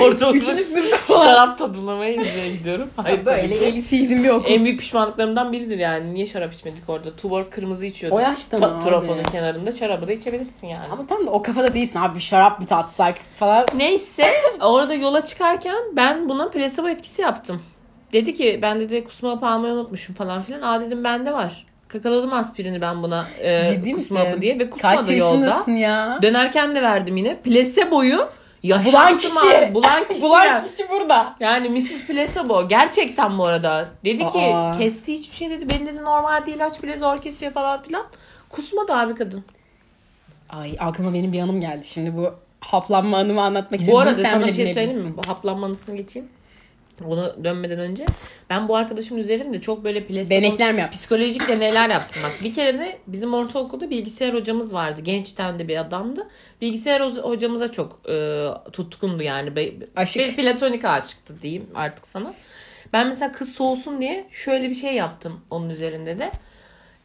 [0.03, 1.25] Ortaokulda Üçüncü sınıfta falan.
[1.25, 2.89] şarap tadımlamaya İzmir'e gidiyorum.
[2.97, 3.65] Hayır, tabii Böyle ki.
[3.65, 4.51] elitizm bir okul.
[4.53, 6.15] En büyük pişmanlıklarımdan biridir yani.
[6.15, 7.17] Niye şarap içmedik orada?
[7.17, 8.19] Tuborg kırmızı içiyorduk.
[8.19, 8.85] O yaşta Ta- mı abi?
[8.85, 10.87] Trafonun kenarında şarabı da içebilirsin yani.
[10.93, 12.15] Ama tam da o kafada değilsin abi.
[12.17, 13.67] Bir şarap mı tatsak falan.
[13.77, 14.27] Neyse
[14.61, 17.63] orada yola çıkarken ben buna plasebo etkisi yaptım.
[18.13, 20.61] Dedi ki ben dedi kusma hapı almayı unutmuşum falan filan.
[20.63, 21.67] Aa dedim bende var.
[21.89, 24.31] Kakaladım aspirini ben buna e, Ciddi kusma misin?
[24.31, 25.25] hapı diye ve kusmadı Kaç yolda.
[25.25, 26.19] yaşındasın ya?
[26.23, 27.37] Dönerken de verdim yine.
[28.63, 29.57] Yaşattım Bulan kişi.
[29.67, 29.75] abi.
[29.75, 30.23] Bulan kişi.
[30.23, 31.35] Bulan kişi burada.
[31.41, 32.07] Yani Mrs.
[32.07, 33.89] Placebo gerçekten bu arada.
[34.05, 34.73] Dedi ki Aa.
[34.79, 35.71] kesti hiçbir şey dedi.
[35.71, 38.07] Beni dedi normal değil ilaç bile zor kesiyor falan filan.
[38.51, 39.45] Kusmadı abi kadın.
[40.51, 41.87] Ay aklıma benim bir anım geldi.
[41.87, 43.95] Şimdi bu haplanma anımı anlatmak istedim.
[43.95, 44.91] Bu arada Sen sana bile bir şey bilebilirsin.
[44.91, 45.23] söyleyeyim mi?
[45.25, 46.29] Bu haplanma anısını geçeyim.
[47.07, 48.07] Onu dönmeden önce.
[48.51, 50.05] Ben bu arkadaşımın üzerinde çok böyle
[50.79, 50.99] yaptın?
[50.99, 52.23] psikolojik deneyler yaptım.
[52.25, 55.01] Bak bir kere de bizim ortaokulda bilgisayar hocamız vardı.
[55.01, 56.29] Gençten de bir adamdı.
[56.61, 59.57] Bilgisayar ho- hocamıza çok e, tutkundu yani.
[59.57, 60.23] Be- Aşık.
[60.23, 62.35] Bir platonik aşıktı diyeyim artık sana.
[62.93, 66.31] Ben mesela kız soğusun diye şöyle bir şey yaptım onun üzerinde de.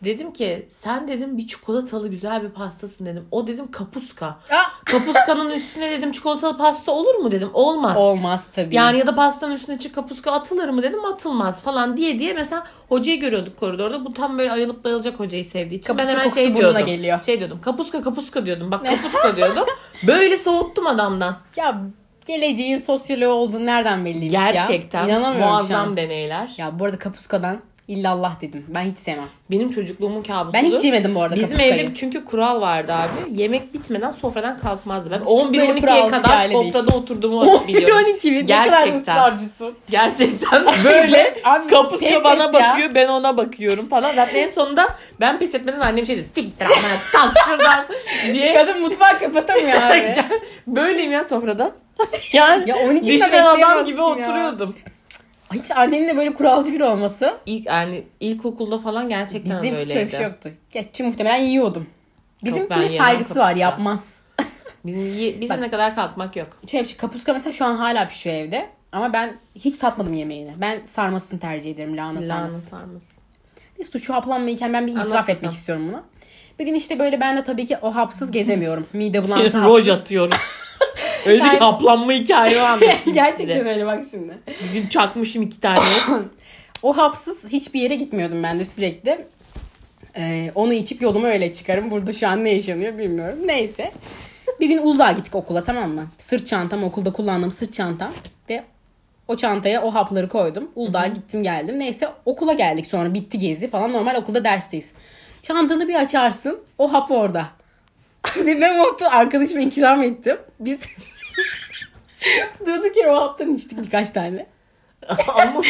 [0.03, 3.27] Dedim ki sen dedim bir çikolatalı güzel bir pastasın dedim.
[3.31, 4.39] O dedim kapuska.
[4.85, 7.49] Kapuskanın üstüne dedim çikolatalı pasta olur mu dedim.
[7.53, 7.97] Olmaz.
[7.97, 8.75] Olmaz tabii.
[8.75, 12.63] Yani ya da pastanın üstüne çık kapuska atılır mı dedim atılmaz falan diye diye mesela
[12.89, 14.05] hocayı görüyorduk koridorda.
[14.05, 15.87] Bu tam böyle ayılıp bayılacak hocayı sevdiği için.
[15.87, 16.85] Kapuska ben hemen şey diyordum.
[16.85, 17.23] geliyor.
[17.23, 18.71] Şey diyordum kapuska kapuska diyordum.
[18.71, 19.65] Bak kapuska diyordum.
[20.07, 21.37] Böyle soğuttum adamdan.
[21.55, 21.81] Ya
[22.25, 24.51] geleceğin sosyoloğu olduğunu nereden belliymiş ya?
[24.51, 25.37] Gerçekten şu an.
[25.37, 26.53] muazzam deneyler.
[26.57, 28.65] Ya bu arada kapuskadan illallah dedim.
[28.67, 29.27] Ben hiç sevmem.
[29.51, 30.53] Benim çocukluğumun kabusudu.
[30.53, 31.73] Ben hiç yemedim bu arada Bizim kapuskayı.
[31.73, 33.41] evde çünkü kural vardı abi.
[33.41, 35.11] Yemek bitmeden sofradan kalkmazdı.
[35.11, 36.71] Ben Hiç böyle 11-12'ye kuralcı bir kadar aile değil.
[36.73, 37.97] sofrada oturduğumu biliyorum.
[37.97, 38.45] 11-12 mi?
[38.45, 39.39] Gerçekten.
[39.89, 42.53] Gerçekten böyle Abi, kapuska bana ya.
[42.53, 44.15] bakıyor ben ona bakıyorum falan.
[44.15, 44.87] Zaten en sonunda
[45.19, 46.25] ben pes etmeden annem şey dedi.
[46.35, 47.85] Siktir amına kalk şuradan
[48.33, 48.53] diye.
[48.53, 50.15] Kadın mutfağı kapatamıyor abi.
[50.67, 51.71] Böyleyim ya sofrada.
[52.33, 54.75] Yani ya 12 düşünen adam gibi oturuyordum.
[55.53, 57.37] Hiç annenin de böyle kuralcı biri olması.
[57.45, 59.99] İlk yani ilkokulda falan gerçekten Bizde hiç böyleydi.
[59.99, 60.49] öyle bir şey yoktu.
[60.71, 61.87] Çünkü muhtemelen yiyordum.
[62.43, 63.59] Bizimkinin saygısı var kapuska.
[63.59, 64.05] yapmaz.
[64.85, 65.05] Bizim,
[65.41, 65.59] bizim Bak.
[65.59, 66.47] ne kadar kalkmak yok.
[66.71, 68.69] Şöyle bir şey kapuska mesela şu an hala pişiyor evde.
[68.91, 70.53] Ama ben hiç tatmadım yemeğini.
[70.57, 72.61] Ben sarmasını tercih ederim lahana Lahana sarması.
[72.61, 73.21] sarması.
[73.77, 75.37] Neyse şu haplanmayken ben bir Anlat itiraf bakalım.
[75.37, 76.03] etmek istiyorum bunu.
[76.59, 78.85] Bir gün işte böyle ben de tabii ki o hapsız gezemiyorum.
[78.93, 79.89] Mide bulantı Roj hapsız.
[79.89, 80.37] atıyorum.
[81.25, 83.69] Öyle Yani- haplanma hikaye anlatayım Gerçekten size.
[83.69, 84.37] öyle bak şimdi.
[84.63, 85.79] Bir gün çakmışım iki tane.
[86.83, 89.25] O hapsız hiçbir yere gitmiyordum ben de sürekli.
[90.17, 91.91] Ee, onu içip yoluma öyle çıkarım.
[91.91, 93.37] Burada şu an ne yaşanıyor bilmiyorum.
[93.45, 93.91] Neyse.
[94.59, 96.07] Bir gün Uludağ'a gittik okula tamam mı?
[96.17, 98.11] Sırt çantam okulda kullandığım sırt çantam.
[98.49, 98.63] Ve
[99.27, 100.71] o çantaya o hapları koydum.
[100.75, 101.79] Uludağ'a gittim geldim.
[101.79, 103.93] Neyse okula geldik sonra bitti gezi falan.
[103.93, 104.91] Normal okulda dersteyiz.
[105.41, 106.59] Çantanı bir açarsın.
[106.77, 107.45] O hap orada.
[108.45, 110.37] Ve ben o hapı arkadaşıma ikram ettim.
[110.59, 110.79] Biz
[112.65, 114.45] durduk yere o haptan içtik birkaç tane.
[115.27, 115.61] Ama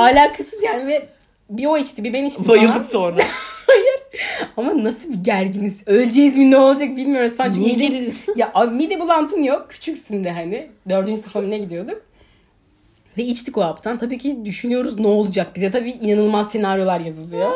[0.00, 1.08] Alakasız yani ve
[1.50, 2.58] bir o içti bir ben içtim falan.
[2.58, 3.22] bayıldık sonra.
[3.66, 4.00] Hayır.
[4.56, 5.80] Ama nasıl bir gerginiz.
[5.86, 7.52] Öleceğiz mi ne olacak bilmiyoruz falan.
[7.52, 9.66] Çünkü Niye mide, ya abi mide bulantın yok.
[9.70, 10.70] Küçüksün de hani.
[10.88, 12.02] Dördüncü sınıfa mı ne gidiyorduk.
[13.18, 13.98] Ve içtik o haptan.
[13.98, 15.54] Tabii ki düşünüyoruz ne olacak.
[15.54, 17.50] Bize tabii inanılmaz senaryolar yazılıyor.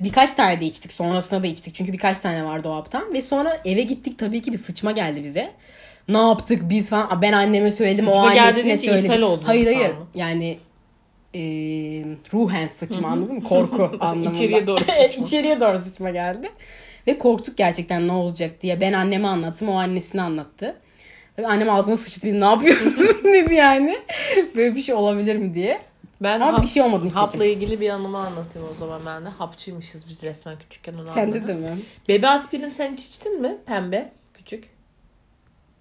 [0.00, 0.92] Birkaç tane de içtik.
[0.92, 1.74] Sonrasında da içtik.
[1.74, 3.14] Çünkü birkaç tane vardı o haptan.
[3.14, 4.18] Ve sonra eve gittik.
[4.18, 5.50] Tabii ki bir sıçma geldi bize.
[6.08, 7.22] Ne yaptık biz falan.
[7.22, 8.04] Ben anneme söyledim.
[8.08, 9.06] o Sıçma geldi annesine deyince söyledi.
[9.06, 9.92] ishal oldunuz Hayır hayır.
[10.14, 10.58] Yani
[11.34, 11.40] e,
[12.32, 13.42] ruhen sıçma anladın mı?
[13.42, 14.30] Korku anlamında.
[14.30, 15.24] İçeriye doğru sıçma.
[15.24, 16.50] İçeriye doğru sıçma geldi.
[17.06, 18.80] Ve korktuk gerçekten ne olacak diye.
[18.80, 19.68] Ben anneme anlattım.
[19.68, 20.76] O annesine anlattı.
[21.36, 22.26] Tabii annem ağzıma sıçtı.
[22.26, 23.98] "Bir Ne yapıyorsun dedi yani.
[24.56, 25.80] Böyle bir şey olabilir mi diye.
[26.22, 27.18] Ben Ama hap- bir şey olmadı nitekim.
[27.20, 29.28] hapla ilgili bir anımı anlatayım o zaman ben de.
[29.28, 31.48] Hapçıymışız biz resmen küçükken onu Sende anladım.
[31.48, 31.78] de mi?
[32.08, 33.58] Bebe aspirin sen hiç içtin mi?
[33.66, 34.12] Pembe.
[34.34, 34.64] Küçük.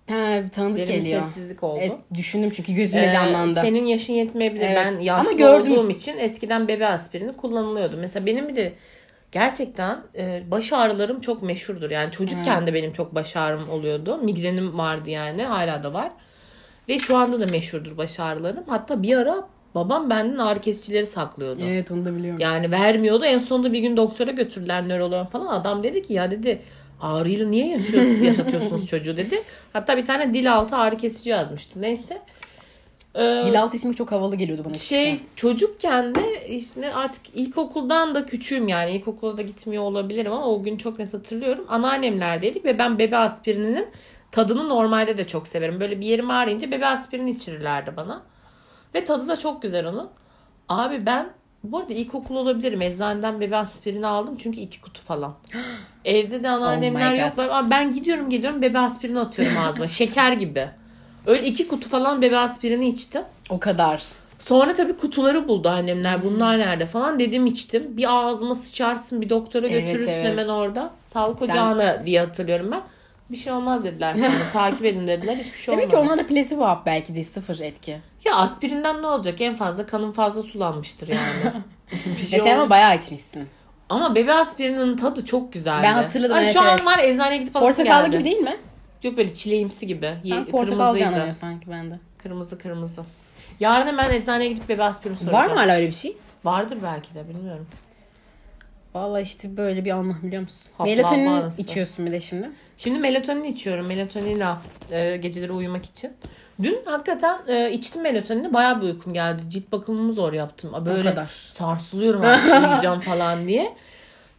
[0.09, 1.21] Ha, tanıdık Derin geliyor.
[1.21, 1.79] sessizlik oldu.
[1.83, 3.53] Evet, düşündüm çünkü gözümde Ee, canlandı.
[3.61, 4.61] Senin yaşın yetmeyebilir.
[4.65, 4.77] Evet.
[4.77, 5.71] Ben yaşlı Ama gördüm.
[5.71, 7.97] olduğum için eskiden bebe aspirini kullanılıyordu.
[7.97, 8.73] Mesela benim bir de
[9.31, 11.91] gerçekten e, baş ağrılarım çok meşhurdur.
[11.91, 12.67] Yani çocukken Evet.
[12.67, 14.17] de benim çok baş ağrım oluyordu.
[14.17, 15.43] Migrenim vardı yani.
[15.43, 16.11] Hala da var.
[16.89, 18.63] Ve şu anda da meşhurdur baş ağrılarım.
[18.67, 21.61] Hatta bir ara babam benden ağrı kesicileri saklıyordu.
[21.65, 22.39] Evet onu da biliyorum.
[22.39, 23.25] Yani vermiyordu.
[23.25, 25.47] En sonunda bir gün doktora götürdüler nöroloğa falan.
[25.47, 26.61] Adam dedi ki ya dedi
[27.01, 29.43] ağrıyla niye yaşıyorsunuz, yaşatıyorsunuz çocuğu dedi.
[29.73, 31.81] Hatta bir tane dil altı ağrı kesici yazmıştı.
[31.81, 32.21] Neyse.
[33.15, 34.73] Ee, Hilal ismi çok havalı geliyordu bana.
[34.73, 35.27] şey küçükken.
[35.35, 40.77] çocukken de işte artık ilkokuldan da küçüğüm yani ilkokula da gitmiyor olabilirim ama o gün
[40.77, 41.65] çok net hatırlıyorum.
[41.69, 43.87] Anneannemlerdeydik ve ben bebe aspirininin
[44.31, 45.79] tadını normalde de çok severim.
[45.79, 48.21] Böyle bir yerim ağrıyınca bebe aspirini içirirlerdi bana.
[48.95, 50.09] Ve tadı da çok güzel onun.
[50.69, 51.29] Abi ben
[51.63, 52.81] bu arada ilkokul olabilirim.
[52.81, 55.35] Eczaneden bebe aspirini aldım çünkü iki kutu falan.
[56.05, 57.63] Evde de anneannemler Oh yoklar.
[57.63, 59.87] Abi ben gidiyorum geliyorum bebe aspirini atıyorum ağzıma.
[59.87, 60.69] Şeker gibi.
[61.27, 63.21] Öyle iki kutu falan bebe aspirini içtim.
[63.49, 64.03] O kadar.
[64.39, 66.23] Sonra tabii kutuları buldu annemler.
[66.23, 67.97] Bunlar nerede falan dedim içtim.
[67.97, 70.25] Bir ağzıma sıçarsın bir doktora Evet, götürürsün evet.
[70.25, 70.91] hemen orada.
[71.03, 72.81] Sağlık Sen- ocağına diye hatırlıyorum ben.
[73.29, 74.31] Bir şey olmaz dediler sonra.
[74.53, 75.35] Takip edin dediler.
[75.35, 76.07] Hiçbir şey Demek olmadı.
[76.07, 77.97] ki onlara plasebo hap belki de sıfır etki.
[78.25, 79.41] Ya aspirinden ne olacak?
[79.41, 81.53] En fazla kanın fazla sulanmıştır yani.
[82.17, 83.47] bir şey Ve sen ama bayağı içmişsin.
[83.89, 85.83] Ama bebe aspirinin tadı çok güzeldi.
[85.83, 86.79] Ben hatırladım, Ay, evet, Şu evet.
[86.81, 88.17] an var eczaneye gidip alasım Portakallı geldi.
[88.17, 88.57] gibi değil mi?
[89.03, 90.13] Yok böyle çileğimsi gibi.
[90.23, 91.99] Ye- Ha, portakal canlanıyor sanki bende.
[92.23, 93.03] Kırmızı kırmızı.
[93.59, 95.43] Yarın hemen eczaneye gidip bebe aspirin soracağım.
[95.43, 96.17] Var mı hala öyle bir şey?
[96.43, 97.67] Vardır belki de bilmiyorum.
[98.93, 100.71] Vallahi işte böyle bir anlam biliyor musun?
[100.77, 101.61] Haplanma Melatonin arası.
[101.61, 102.49] içiyorsun bir de şimdi.
[102.77, 103.85] Şimdi melatonin içiyorum.
[103.85, 104.47] Melatoninle
[104.91, 106.13] e, geceleri uyumak için.
[106.63, 108.53] Dün hakikaten e, içtim melatonini.
[108.53, 109.41] Bayağı bir uykum geldi.
[109.49, 110.71] Cilt bakımımı zor yaptım.
[110.85, 111.27] Böyle kadar.
[111.51, 113.75] sarsılıyorum artık uyuyacağım falan diye.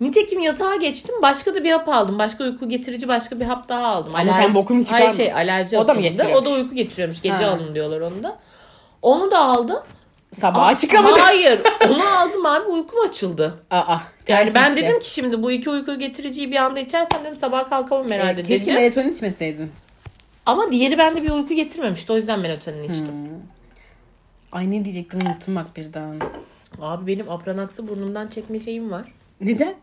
[0.01, 1.15] Nitekim yatağa geçtim.
[1.23, 2.19] Başka da bir hap aldım.
[2.19, 4.13] Başka uyku getirici başka bir hap daha aldım.
[4.15, 5.05] Ama sen bokunu çıkarma.
[5.05, 6.37] Hayır şey alerji O da mı getiriyormuş?
[6.37, 7.23] O da uyku getiriyormuş.
[7.23, 7.51] Gece Ha.
[7.51, 8.39] alın diyorlar onu da.
[9.03, 9.79] Onu da aldım.
[10.33, 11.19] Sabaha Aa, çıkamadım.
[11.21, 11.61] Hayır.
[11.91, 13.55] Onu aldım abi uykum açıldı.
[13.71, 13.99] Aa,
[14.31, 14.89] Yani ben Kesinlikle.
[14.89, 18.45] dedim ki şimdi bu iki uyku getiriciyi bir anda içersem dedim sabah kalkamam herhalde E,
[18.45, 18.81] keşke dedim.
[18.83, 19.71] melatonin içmeseydin.
[20.47, 22.13] Ama diğeri bende bir uyku getirmemişti.
[22.13, 23.07] O yüzden melatonin içtim.
[23.07, 23.29] Hmm.
[24.53, 26.15] Ay ne diyecektim unuttum bak birden.
[26.81, 29.13] Abi benim apranaksı burnumdan çekme şeyim var.
[29.41, 29.75] Neden?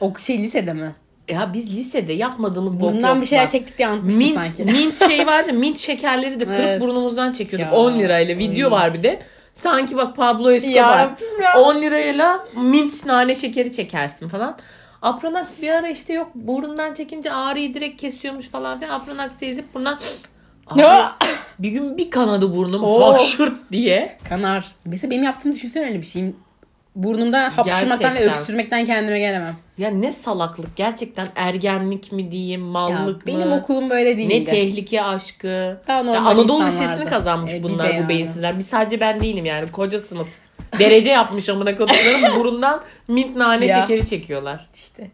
[0.00, 0.94] O şey lisede mi?
[1.28, 4.64] Ya biz lisede yapmadığımız bok Bundan bir şeyler çektik diye anlatmıştın Mint, sanki.
[4.64, 5.52] mint şey vardı.
[5.52, 6.80] Mint şekerleri de kırıp Evet.
[6.80, 7.72] burnumuzdan çekiyorduk.
[7.72, 7.78] Ya.
[7.78, 8.38] 10 lirayla.
[8.38, 8.72] Video Ay.
[8.72, 9.22] var bir de.
[9.54, 10.98] Sanki bak Pablo Escobar.
[10.98, 11.58] Rabbim ya.
[11.60, 14.56] 10 lirayla mint nane şekeri çekersin falan.
[15.02, 19.00] Apranax bir ara işte yok burundan çekince ağrıyı direkt kesiyormuş falan filan.
[19.00, 19.98] Apranax ezip buradan
[20.66, 20.82] Abi,
[21.58, 23.14] bir gün bir kanadı burnum Oh.
[23.14, 24.18] haşırt diye.
[24.28, 24.74] Kanar.
[24.84, 26.36] Mesela benim yaptığımı düşünsene öyle bir şeyim.
[27.04, 29.56] Burnumdan hapşırmaktan ve öksürmekten kendime gelemem.
[29.78, 33.22] Ya ne salaklık gerçekten ergenlik mi diyeyim Ya, mallık mı?
[33.26, 34.34] benim okulum böyle değildi.
[34.34, 35.80] Ne tehlike aşkı.
[35.88, 36.82] Daha Ya normal Anadolu insanlardı.
[36.82, 38.08] Lisesi'ni kazanmış E, bir bunlar bu yani.
[38.08, 38.56] beyinsizler.
[38.58, 40.28] Bir sadece ben değilim yani koca sınıf.
[40.78, 43.80] Derece yapmış amına koduklarım burundan mint nane Ya.
[43.86, 44.68] şekeri çekiyorlar.
[44.74, 45.10] İşte.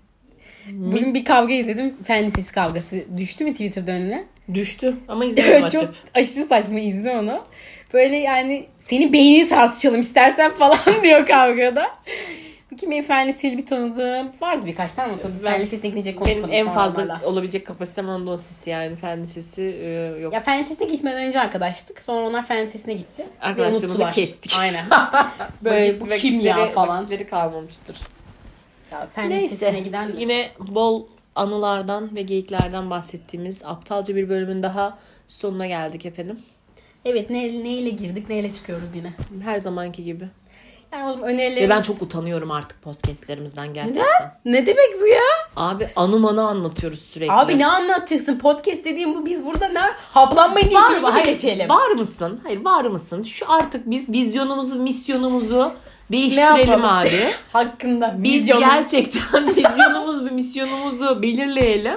[0.70, 1.94] Bugün bir kavga izledim.
[2.04, 2.96] Fen lisesi kavgası.
[3.18, 4.24] Düştü mü Twitter'da önüne?
[4.54, 5.94] Düştü ama izlemedim Çok açıp.
[6.14, 7.40] aşırı saçma izle onu.
[7.94, 11.86] Böyle yani seni beynini tartışalım istersen falan diyor kavgada.
[12.82, 16.50] Benim fen liseli bir tanıdığım vardı birkaç tane ama tabii fen lisesine gidince Benim konuşmadım
[16.52, 17.26] en sonra fazla onlarla.
[17.26, 20.32] olabilecek kapasitem Anadolu Lisesi yani fen lisesi e, yok.
[20.32, 22.02] Ya fen lisesine gitmeden önce arkadaştık.
[22.02, 23.26] Sonra onlar fen lisesine gitti.
[23.58, 24.12] Unuttular.
[24.12, 24.52] kestik.
[24.58, 24.86] Aynen.
[25.64, 26.98] Böyle bu kimya falan.
[26.98, 27.96] Vakitleri kalmamıştır.
[28.92, 34.98] Ya, fen Neyse lisesine giden yine bol anılardan ve geyiklerden bahsettiğimiz aptalca bir bölümün daha
[35.28, 36.38] sonuna geldik efendim.
[37.06, 39.12] Evet ne, neyle girdik neyle çıkıyoruz yine.
[39.44, 40.24] Her zamanki gibi.
[40.92, 41.70] Yani o zaman Ve önerilerimiz...
[41.70, 44.40] ben çok utanıyorum artık podcastlerimizden gerçekten.
[44.44, 45.20] Ne demek bu ya?
[45.56, 47.32] Abi anı manı anlatıyoruz sürekli.
[47.32, 48.38] Abi ne anlatacaksın?
[48.38, 49.80] Podcast dediğim bu biz burada ne?
[50.12, 51.68] Haplanmayın diye var, hayır, geçelim.
[51.68, 52.40] var mısın?
[52.42, 53.22] Hayır var mısın?
[53.22, 55.72] Şu artık biz vizyonumuzu, misyonumuzu
[56.12, 57.20] değiştirelim abi.
[57.52, 58.14] Hakkında.
[58.18, 61.96] Biz vizyonumuz- gerçekten vizyonumuz ve misyonumuzu belirleyelim.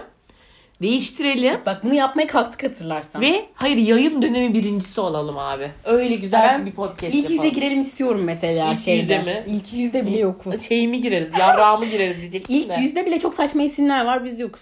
[0.82, 1.60] Değiştirelim.
[1.65, 3.22] Bak bunu yapmaya kalktık hatırlarsan.
[3.22, 5.72] Ve hayır yayın dönemi birincisi olalım abi.
[5.86, 7.54] Öyle güzel Ben bir podcast İlk yüze yapalım.
[7.54, 9.00] girelim istiyorum mesela İlk şeyde.
[9.02, 9.44] yüze mi?
[9.48, 10.62] İlk yüzde bile yokuz.
[10.62, 11.32] Şey mi gireriz?
[11.39, 12.74] Yarrağı mı gireriz diyecektim İlk de.
[12.82, 14.62] yüzde bile çok saçma isimler var biz yokuz.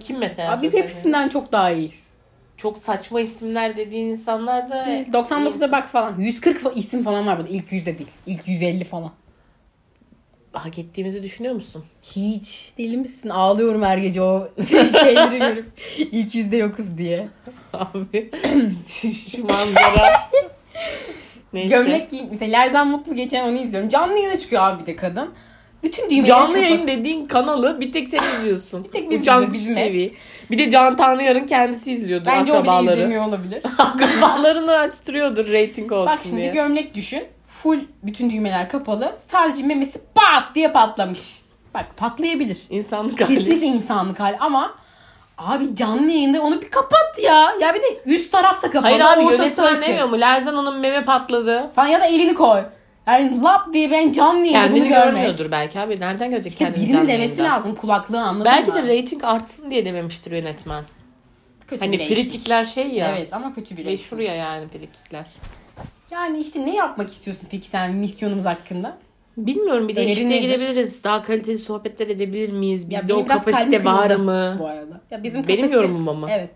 [0.00, 0.52] Kim mesela?
[0.52, 2.10] Abi biz hepsinden çok daha iyiyiz.
[2.56, 4.78] Çok saçma isimler dediğin insanlar da...
[4.88, 6.14] 99'a bak falan.
[6.20, 7.50] 140 fa- isim falan var burada.
[7.50, 8.10] İlk yüzde değil.
[8.26, 9.10] İlk 150 falan.
[10.52, 11.84] Hak ettiğimizi düşünüyor musun?
[12.02, 13.28] Hiç deli misin?
[13.28, 14.48] Ağlıyorum her gece o
[14.92, 15.66] şeyleri görüp.
[15.98, 17.28] İlk yüzde yokuz diye.
[17.72, 18.30] Abi
[18.88, 20.28] şu, şu manzara.
[21.52, 21.74] Neyse.
[21.76, 22.20] Gömlek giy.
[22.30, 23.88] Mesela Lerzan Mutlu geçen onu izliyorum.
[23.88, 25.30] Canlı yayına çıkıyor abi bir de kadın.
[25.82, 28.84] Bütün düğmeleri Canlı kapat- yayın dediğin kanalı bir tek sen izliyorsun.
[28.84, 29.74] bir tek biz Uçan izliyoruz, Kuş bizim
[30.10, 30.14] TV.
[30.50, 32.96] Bir de Can Tanrıyar'ın kendisi izliyordur Bence o bile akrabaları.
[32.96, 33.62] izlemiyor olabilir.
[33.78, 36.52] Akrabalarını açtırıyordur reyting olsun Bak şimdi diye.
[36.52, 37.24] gömlek düşün.
[37.62, 39.14] Full bütün düğmeler kapalı.
[39.28, 41.42] Sadece memesi pat diye patlamış.
[41.74, 42.58] Bak patlayabilir.
[42.70, 43.34] İnsanlık hali.
[43.34, 44.74] Kesinlikle insanlık hali ama
[45.38, 47.52] abi canlı yayında onu bir kapat ya.
[47.60, 48.82] Ya bir de üst tarafta kapalı.
[48.82, 50.20] Hayır abi yönetmen demiyor mu?
[50.20, 51.70] Lerzan Hanım meme patladı.
[51.74, 52.62] Falan ya da elini koy.
[53.06, 55.04] Yani lap diye ben canlı yayında Kendini bunu görmek.
[55.14, 56.00] görmüyordur belki abi.
[56.00, 57.56] Nereden görecek İşte kendini birinin demesi yayında?
[57.56, 58.76] lazım kulaklığı anladın Belki mı?
[58.76, 60.84] de reyting artsın diye dememiştir yönetmen.
[61.68, 63.16] kötü Hani frikikler şey ya.
[63.16, 65.24] Evet ama kötü bir Meşhur ya yani frikikler.
[66.10, 68.96] Yani işte ne yapmak istiyorsun peki sen misyonumuz hakkında?
[69.36, 71.04] Bilmiyorum bir değişikliğe gidebiliriz.
[71.04, 72.90] Daha kaliteli sohbetler edebilir miyiz?
[72.90, 74.56] Bizde o kapasite var mı?
[74.58, 75.00] Bu arada.
[75.10, 76.30] Ya bizim Benim kapasite- yorumum ama.
[76.30, 76.50] Evet.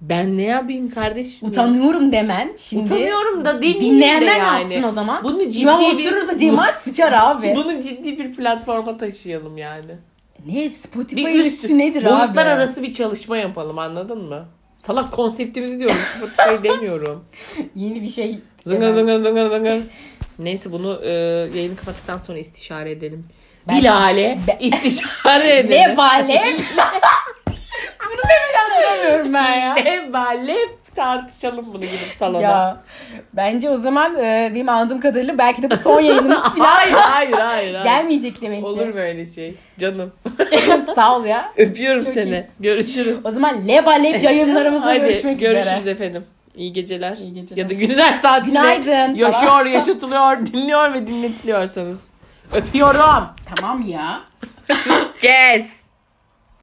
[0.00, 1.48] Ben ne yapayım kardeşim?
[1.48, 2.84] Utanıyorum demen şimdi.
[2.84, 4.62] Utanıyorum da demeyeyim Dinleyenler de yani.
[4.62, 5.24] yapsın o zaman?
[5.24, 7.52] Bunu ciddi İmam bir- cemaat sıçar abi.
[7.56, 9.92] Bunu ciddi bir platforma taşıyalım yani.
[10.46, 12.10] Ne Bir Spotify üst, üstü nedir abi?
[12.10, 14.44] boyutlar arası bir çalışma yapalım anladın mı?
[14.76, 17.24] Salak konseptimizi diyorum Spotify demiyorum.
[17.74, 18.38] Yeni bir şey.
[18.68, 19.80] Zıngır zıngır zıngır zıngır.
[20.38, 21.08] Neyse bunu e,
[21.54, 23.26] yayını kapattıktan sonra istişare edelim.
[23.68, 25.70] Ben- Bilale istişare edelim.
[25.90, 26.42] Ne vale?
[28.10, 29.74] Bunu demeden anlamıyorum ben ya.
[29.74, 30.56] Ne vale
[30.94, 32.42] tartışalım bunu gidip salona.
[32.42, 32.82] Ya
[33.32, 37.32] bence o zaman e, benim anladığım kadarıyla belki de bu son yayınımız falan Hayır hayır
[37.32, 37.74] hayır.
[37.74, 37.82] hayır.
[37.84, 38.66] gelmeyecek demek ki.
[38.66, 39.54] Olur böyle şey.
[39.78, 40.12] Canım.
[40.94, 41.52] Sağ ol ya.
[41.56, 42.24] Öpüyorum Çok seni.
[42.30, 42.46] iyisin.
[42.60, 43.26] Görüşürüz.
[43.26, 45.90] O zaman leba lep yayınlarımızda Hadi görüşmek görüşürüz üzere.
[45.94, 46.24] efendim.
[46.58, 47.16] İyi geceler.
[47.16, 47.62] İyi geceler.
[47.62, 52.10] Ya da günler saatinde Günaydın yaşıyor, yaşatılıyor, dinliyor ve dinletiliyorsanız.
[52.52, 53.26] Öpüyorum.
[53.56, 54.20] Tamam ya.
[55.18, 55.77] Kes.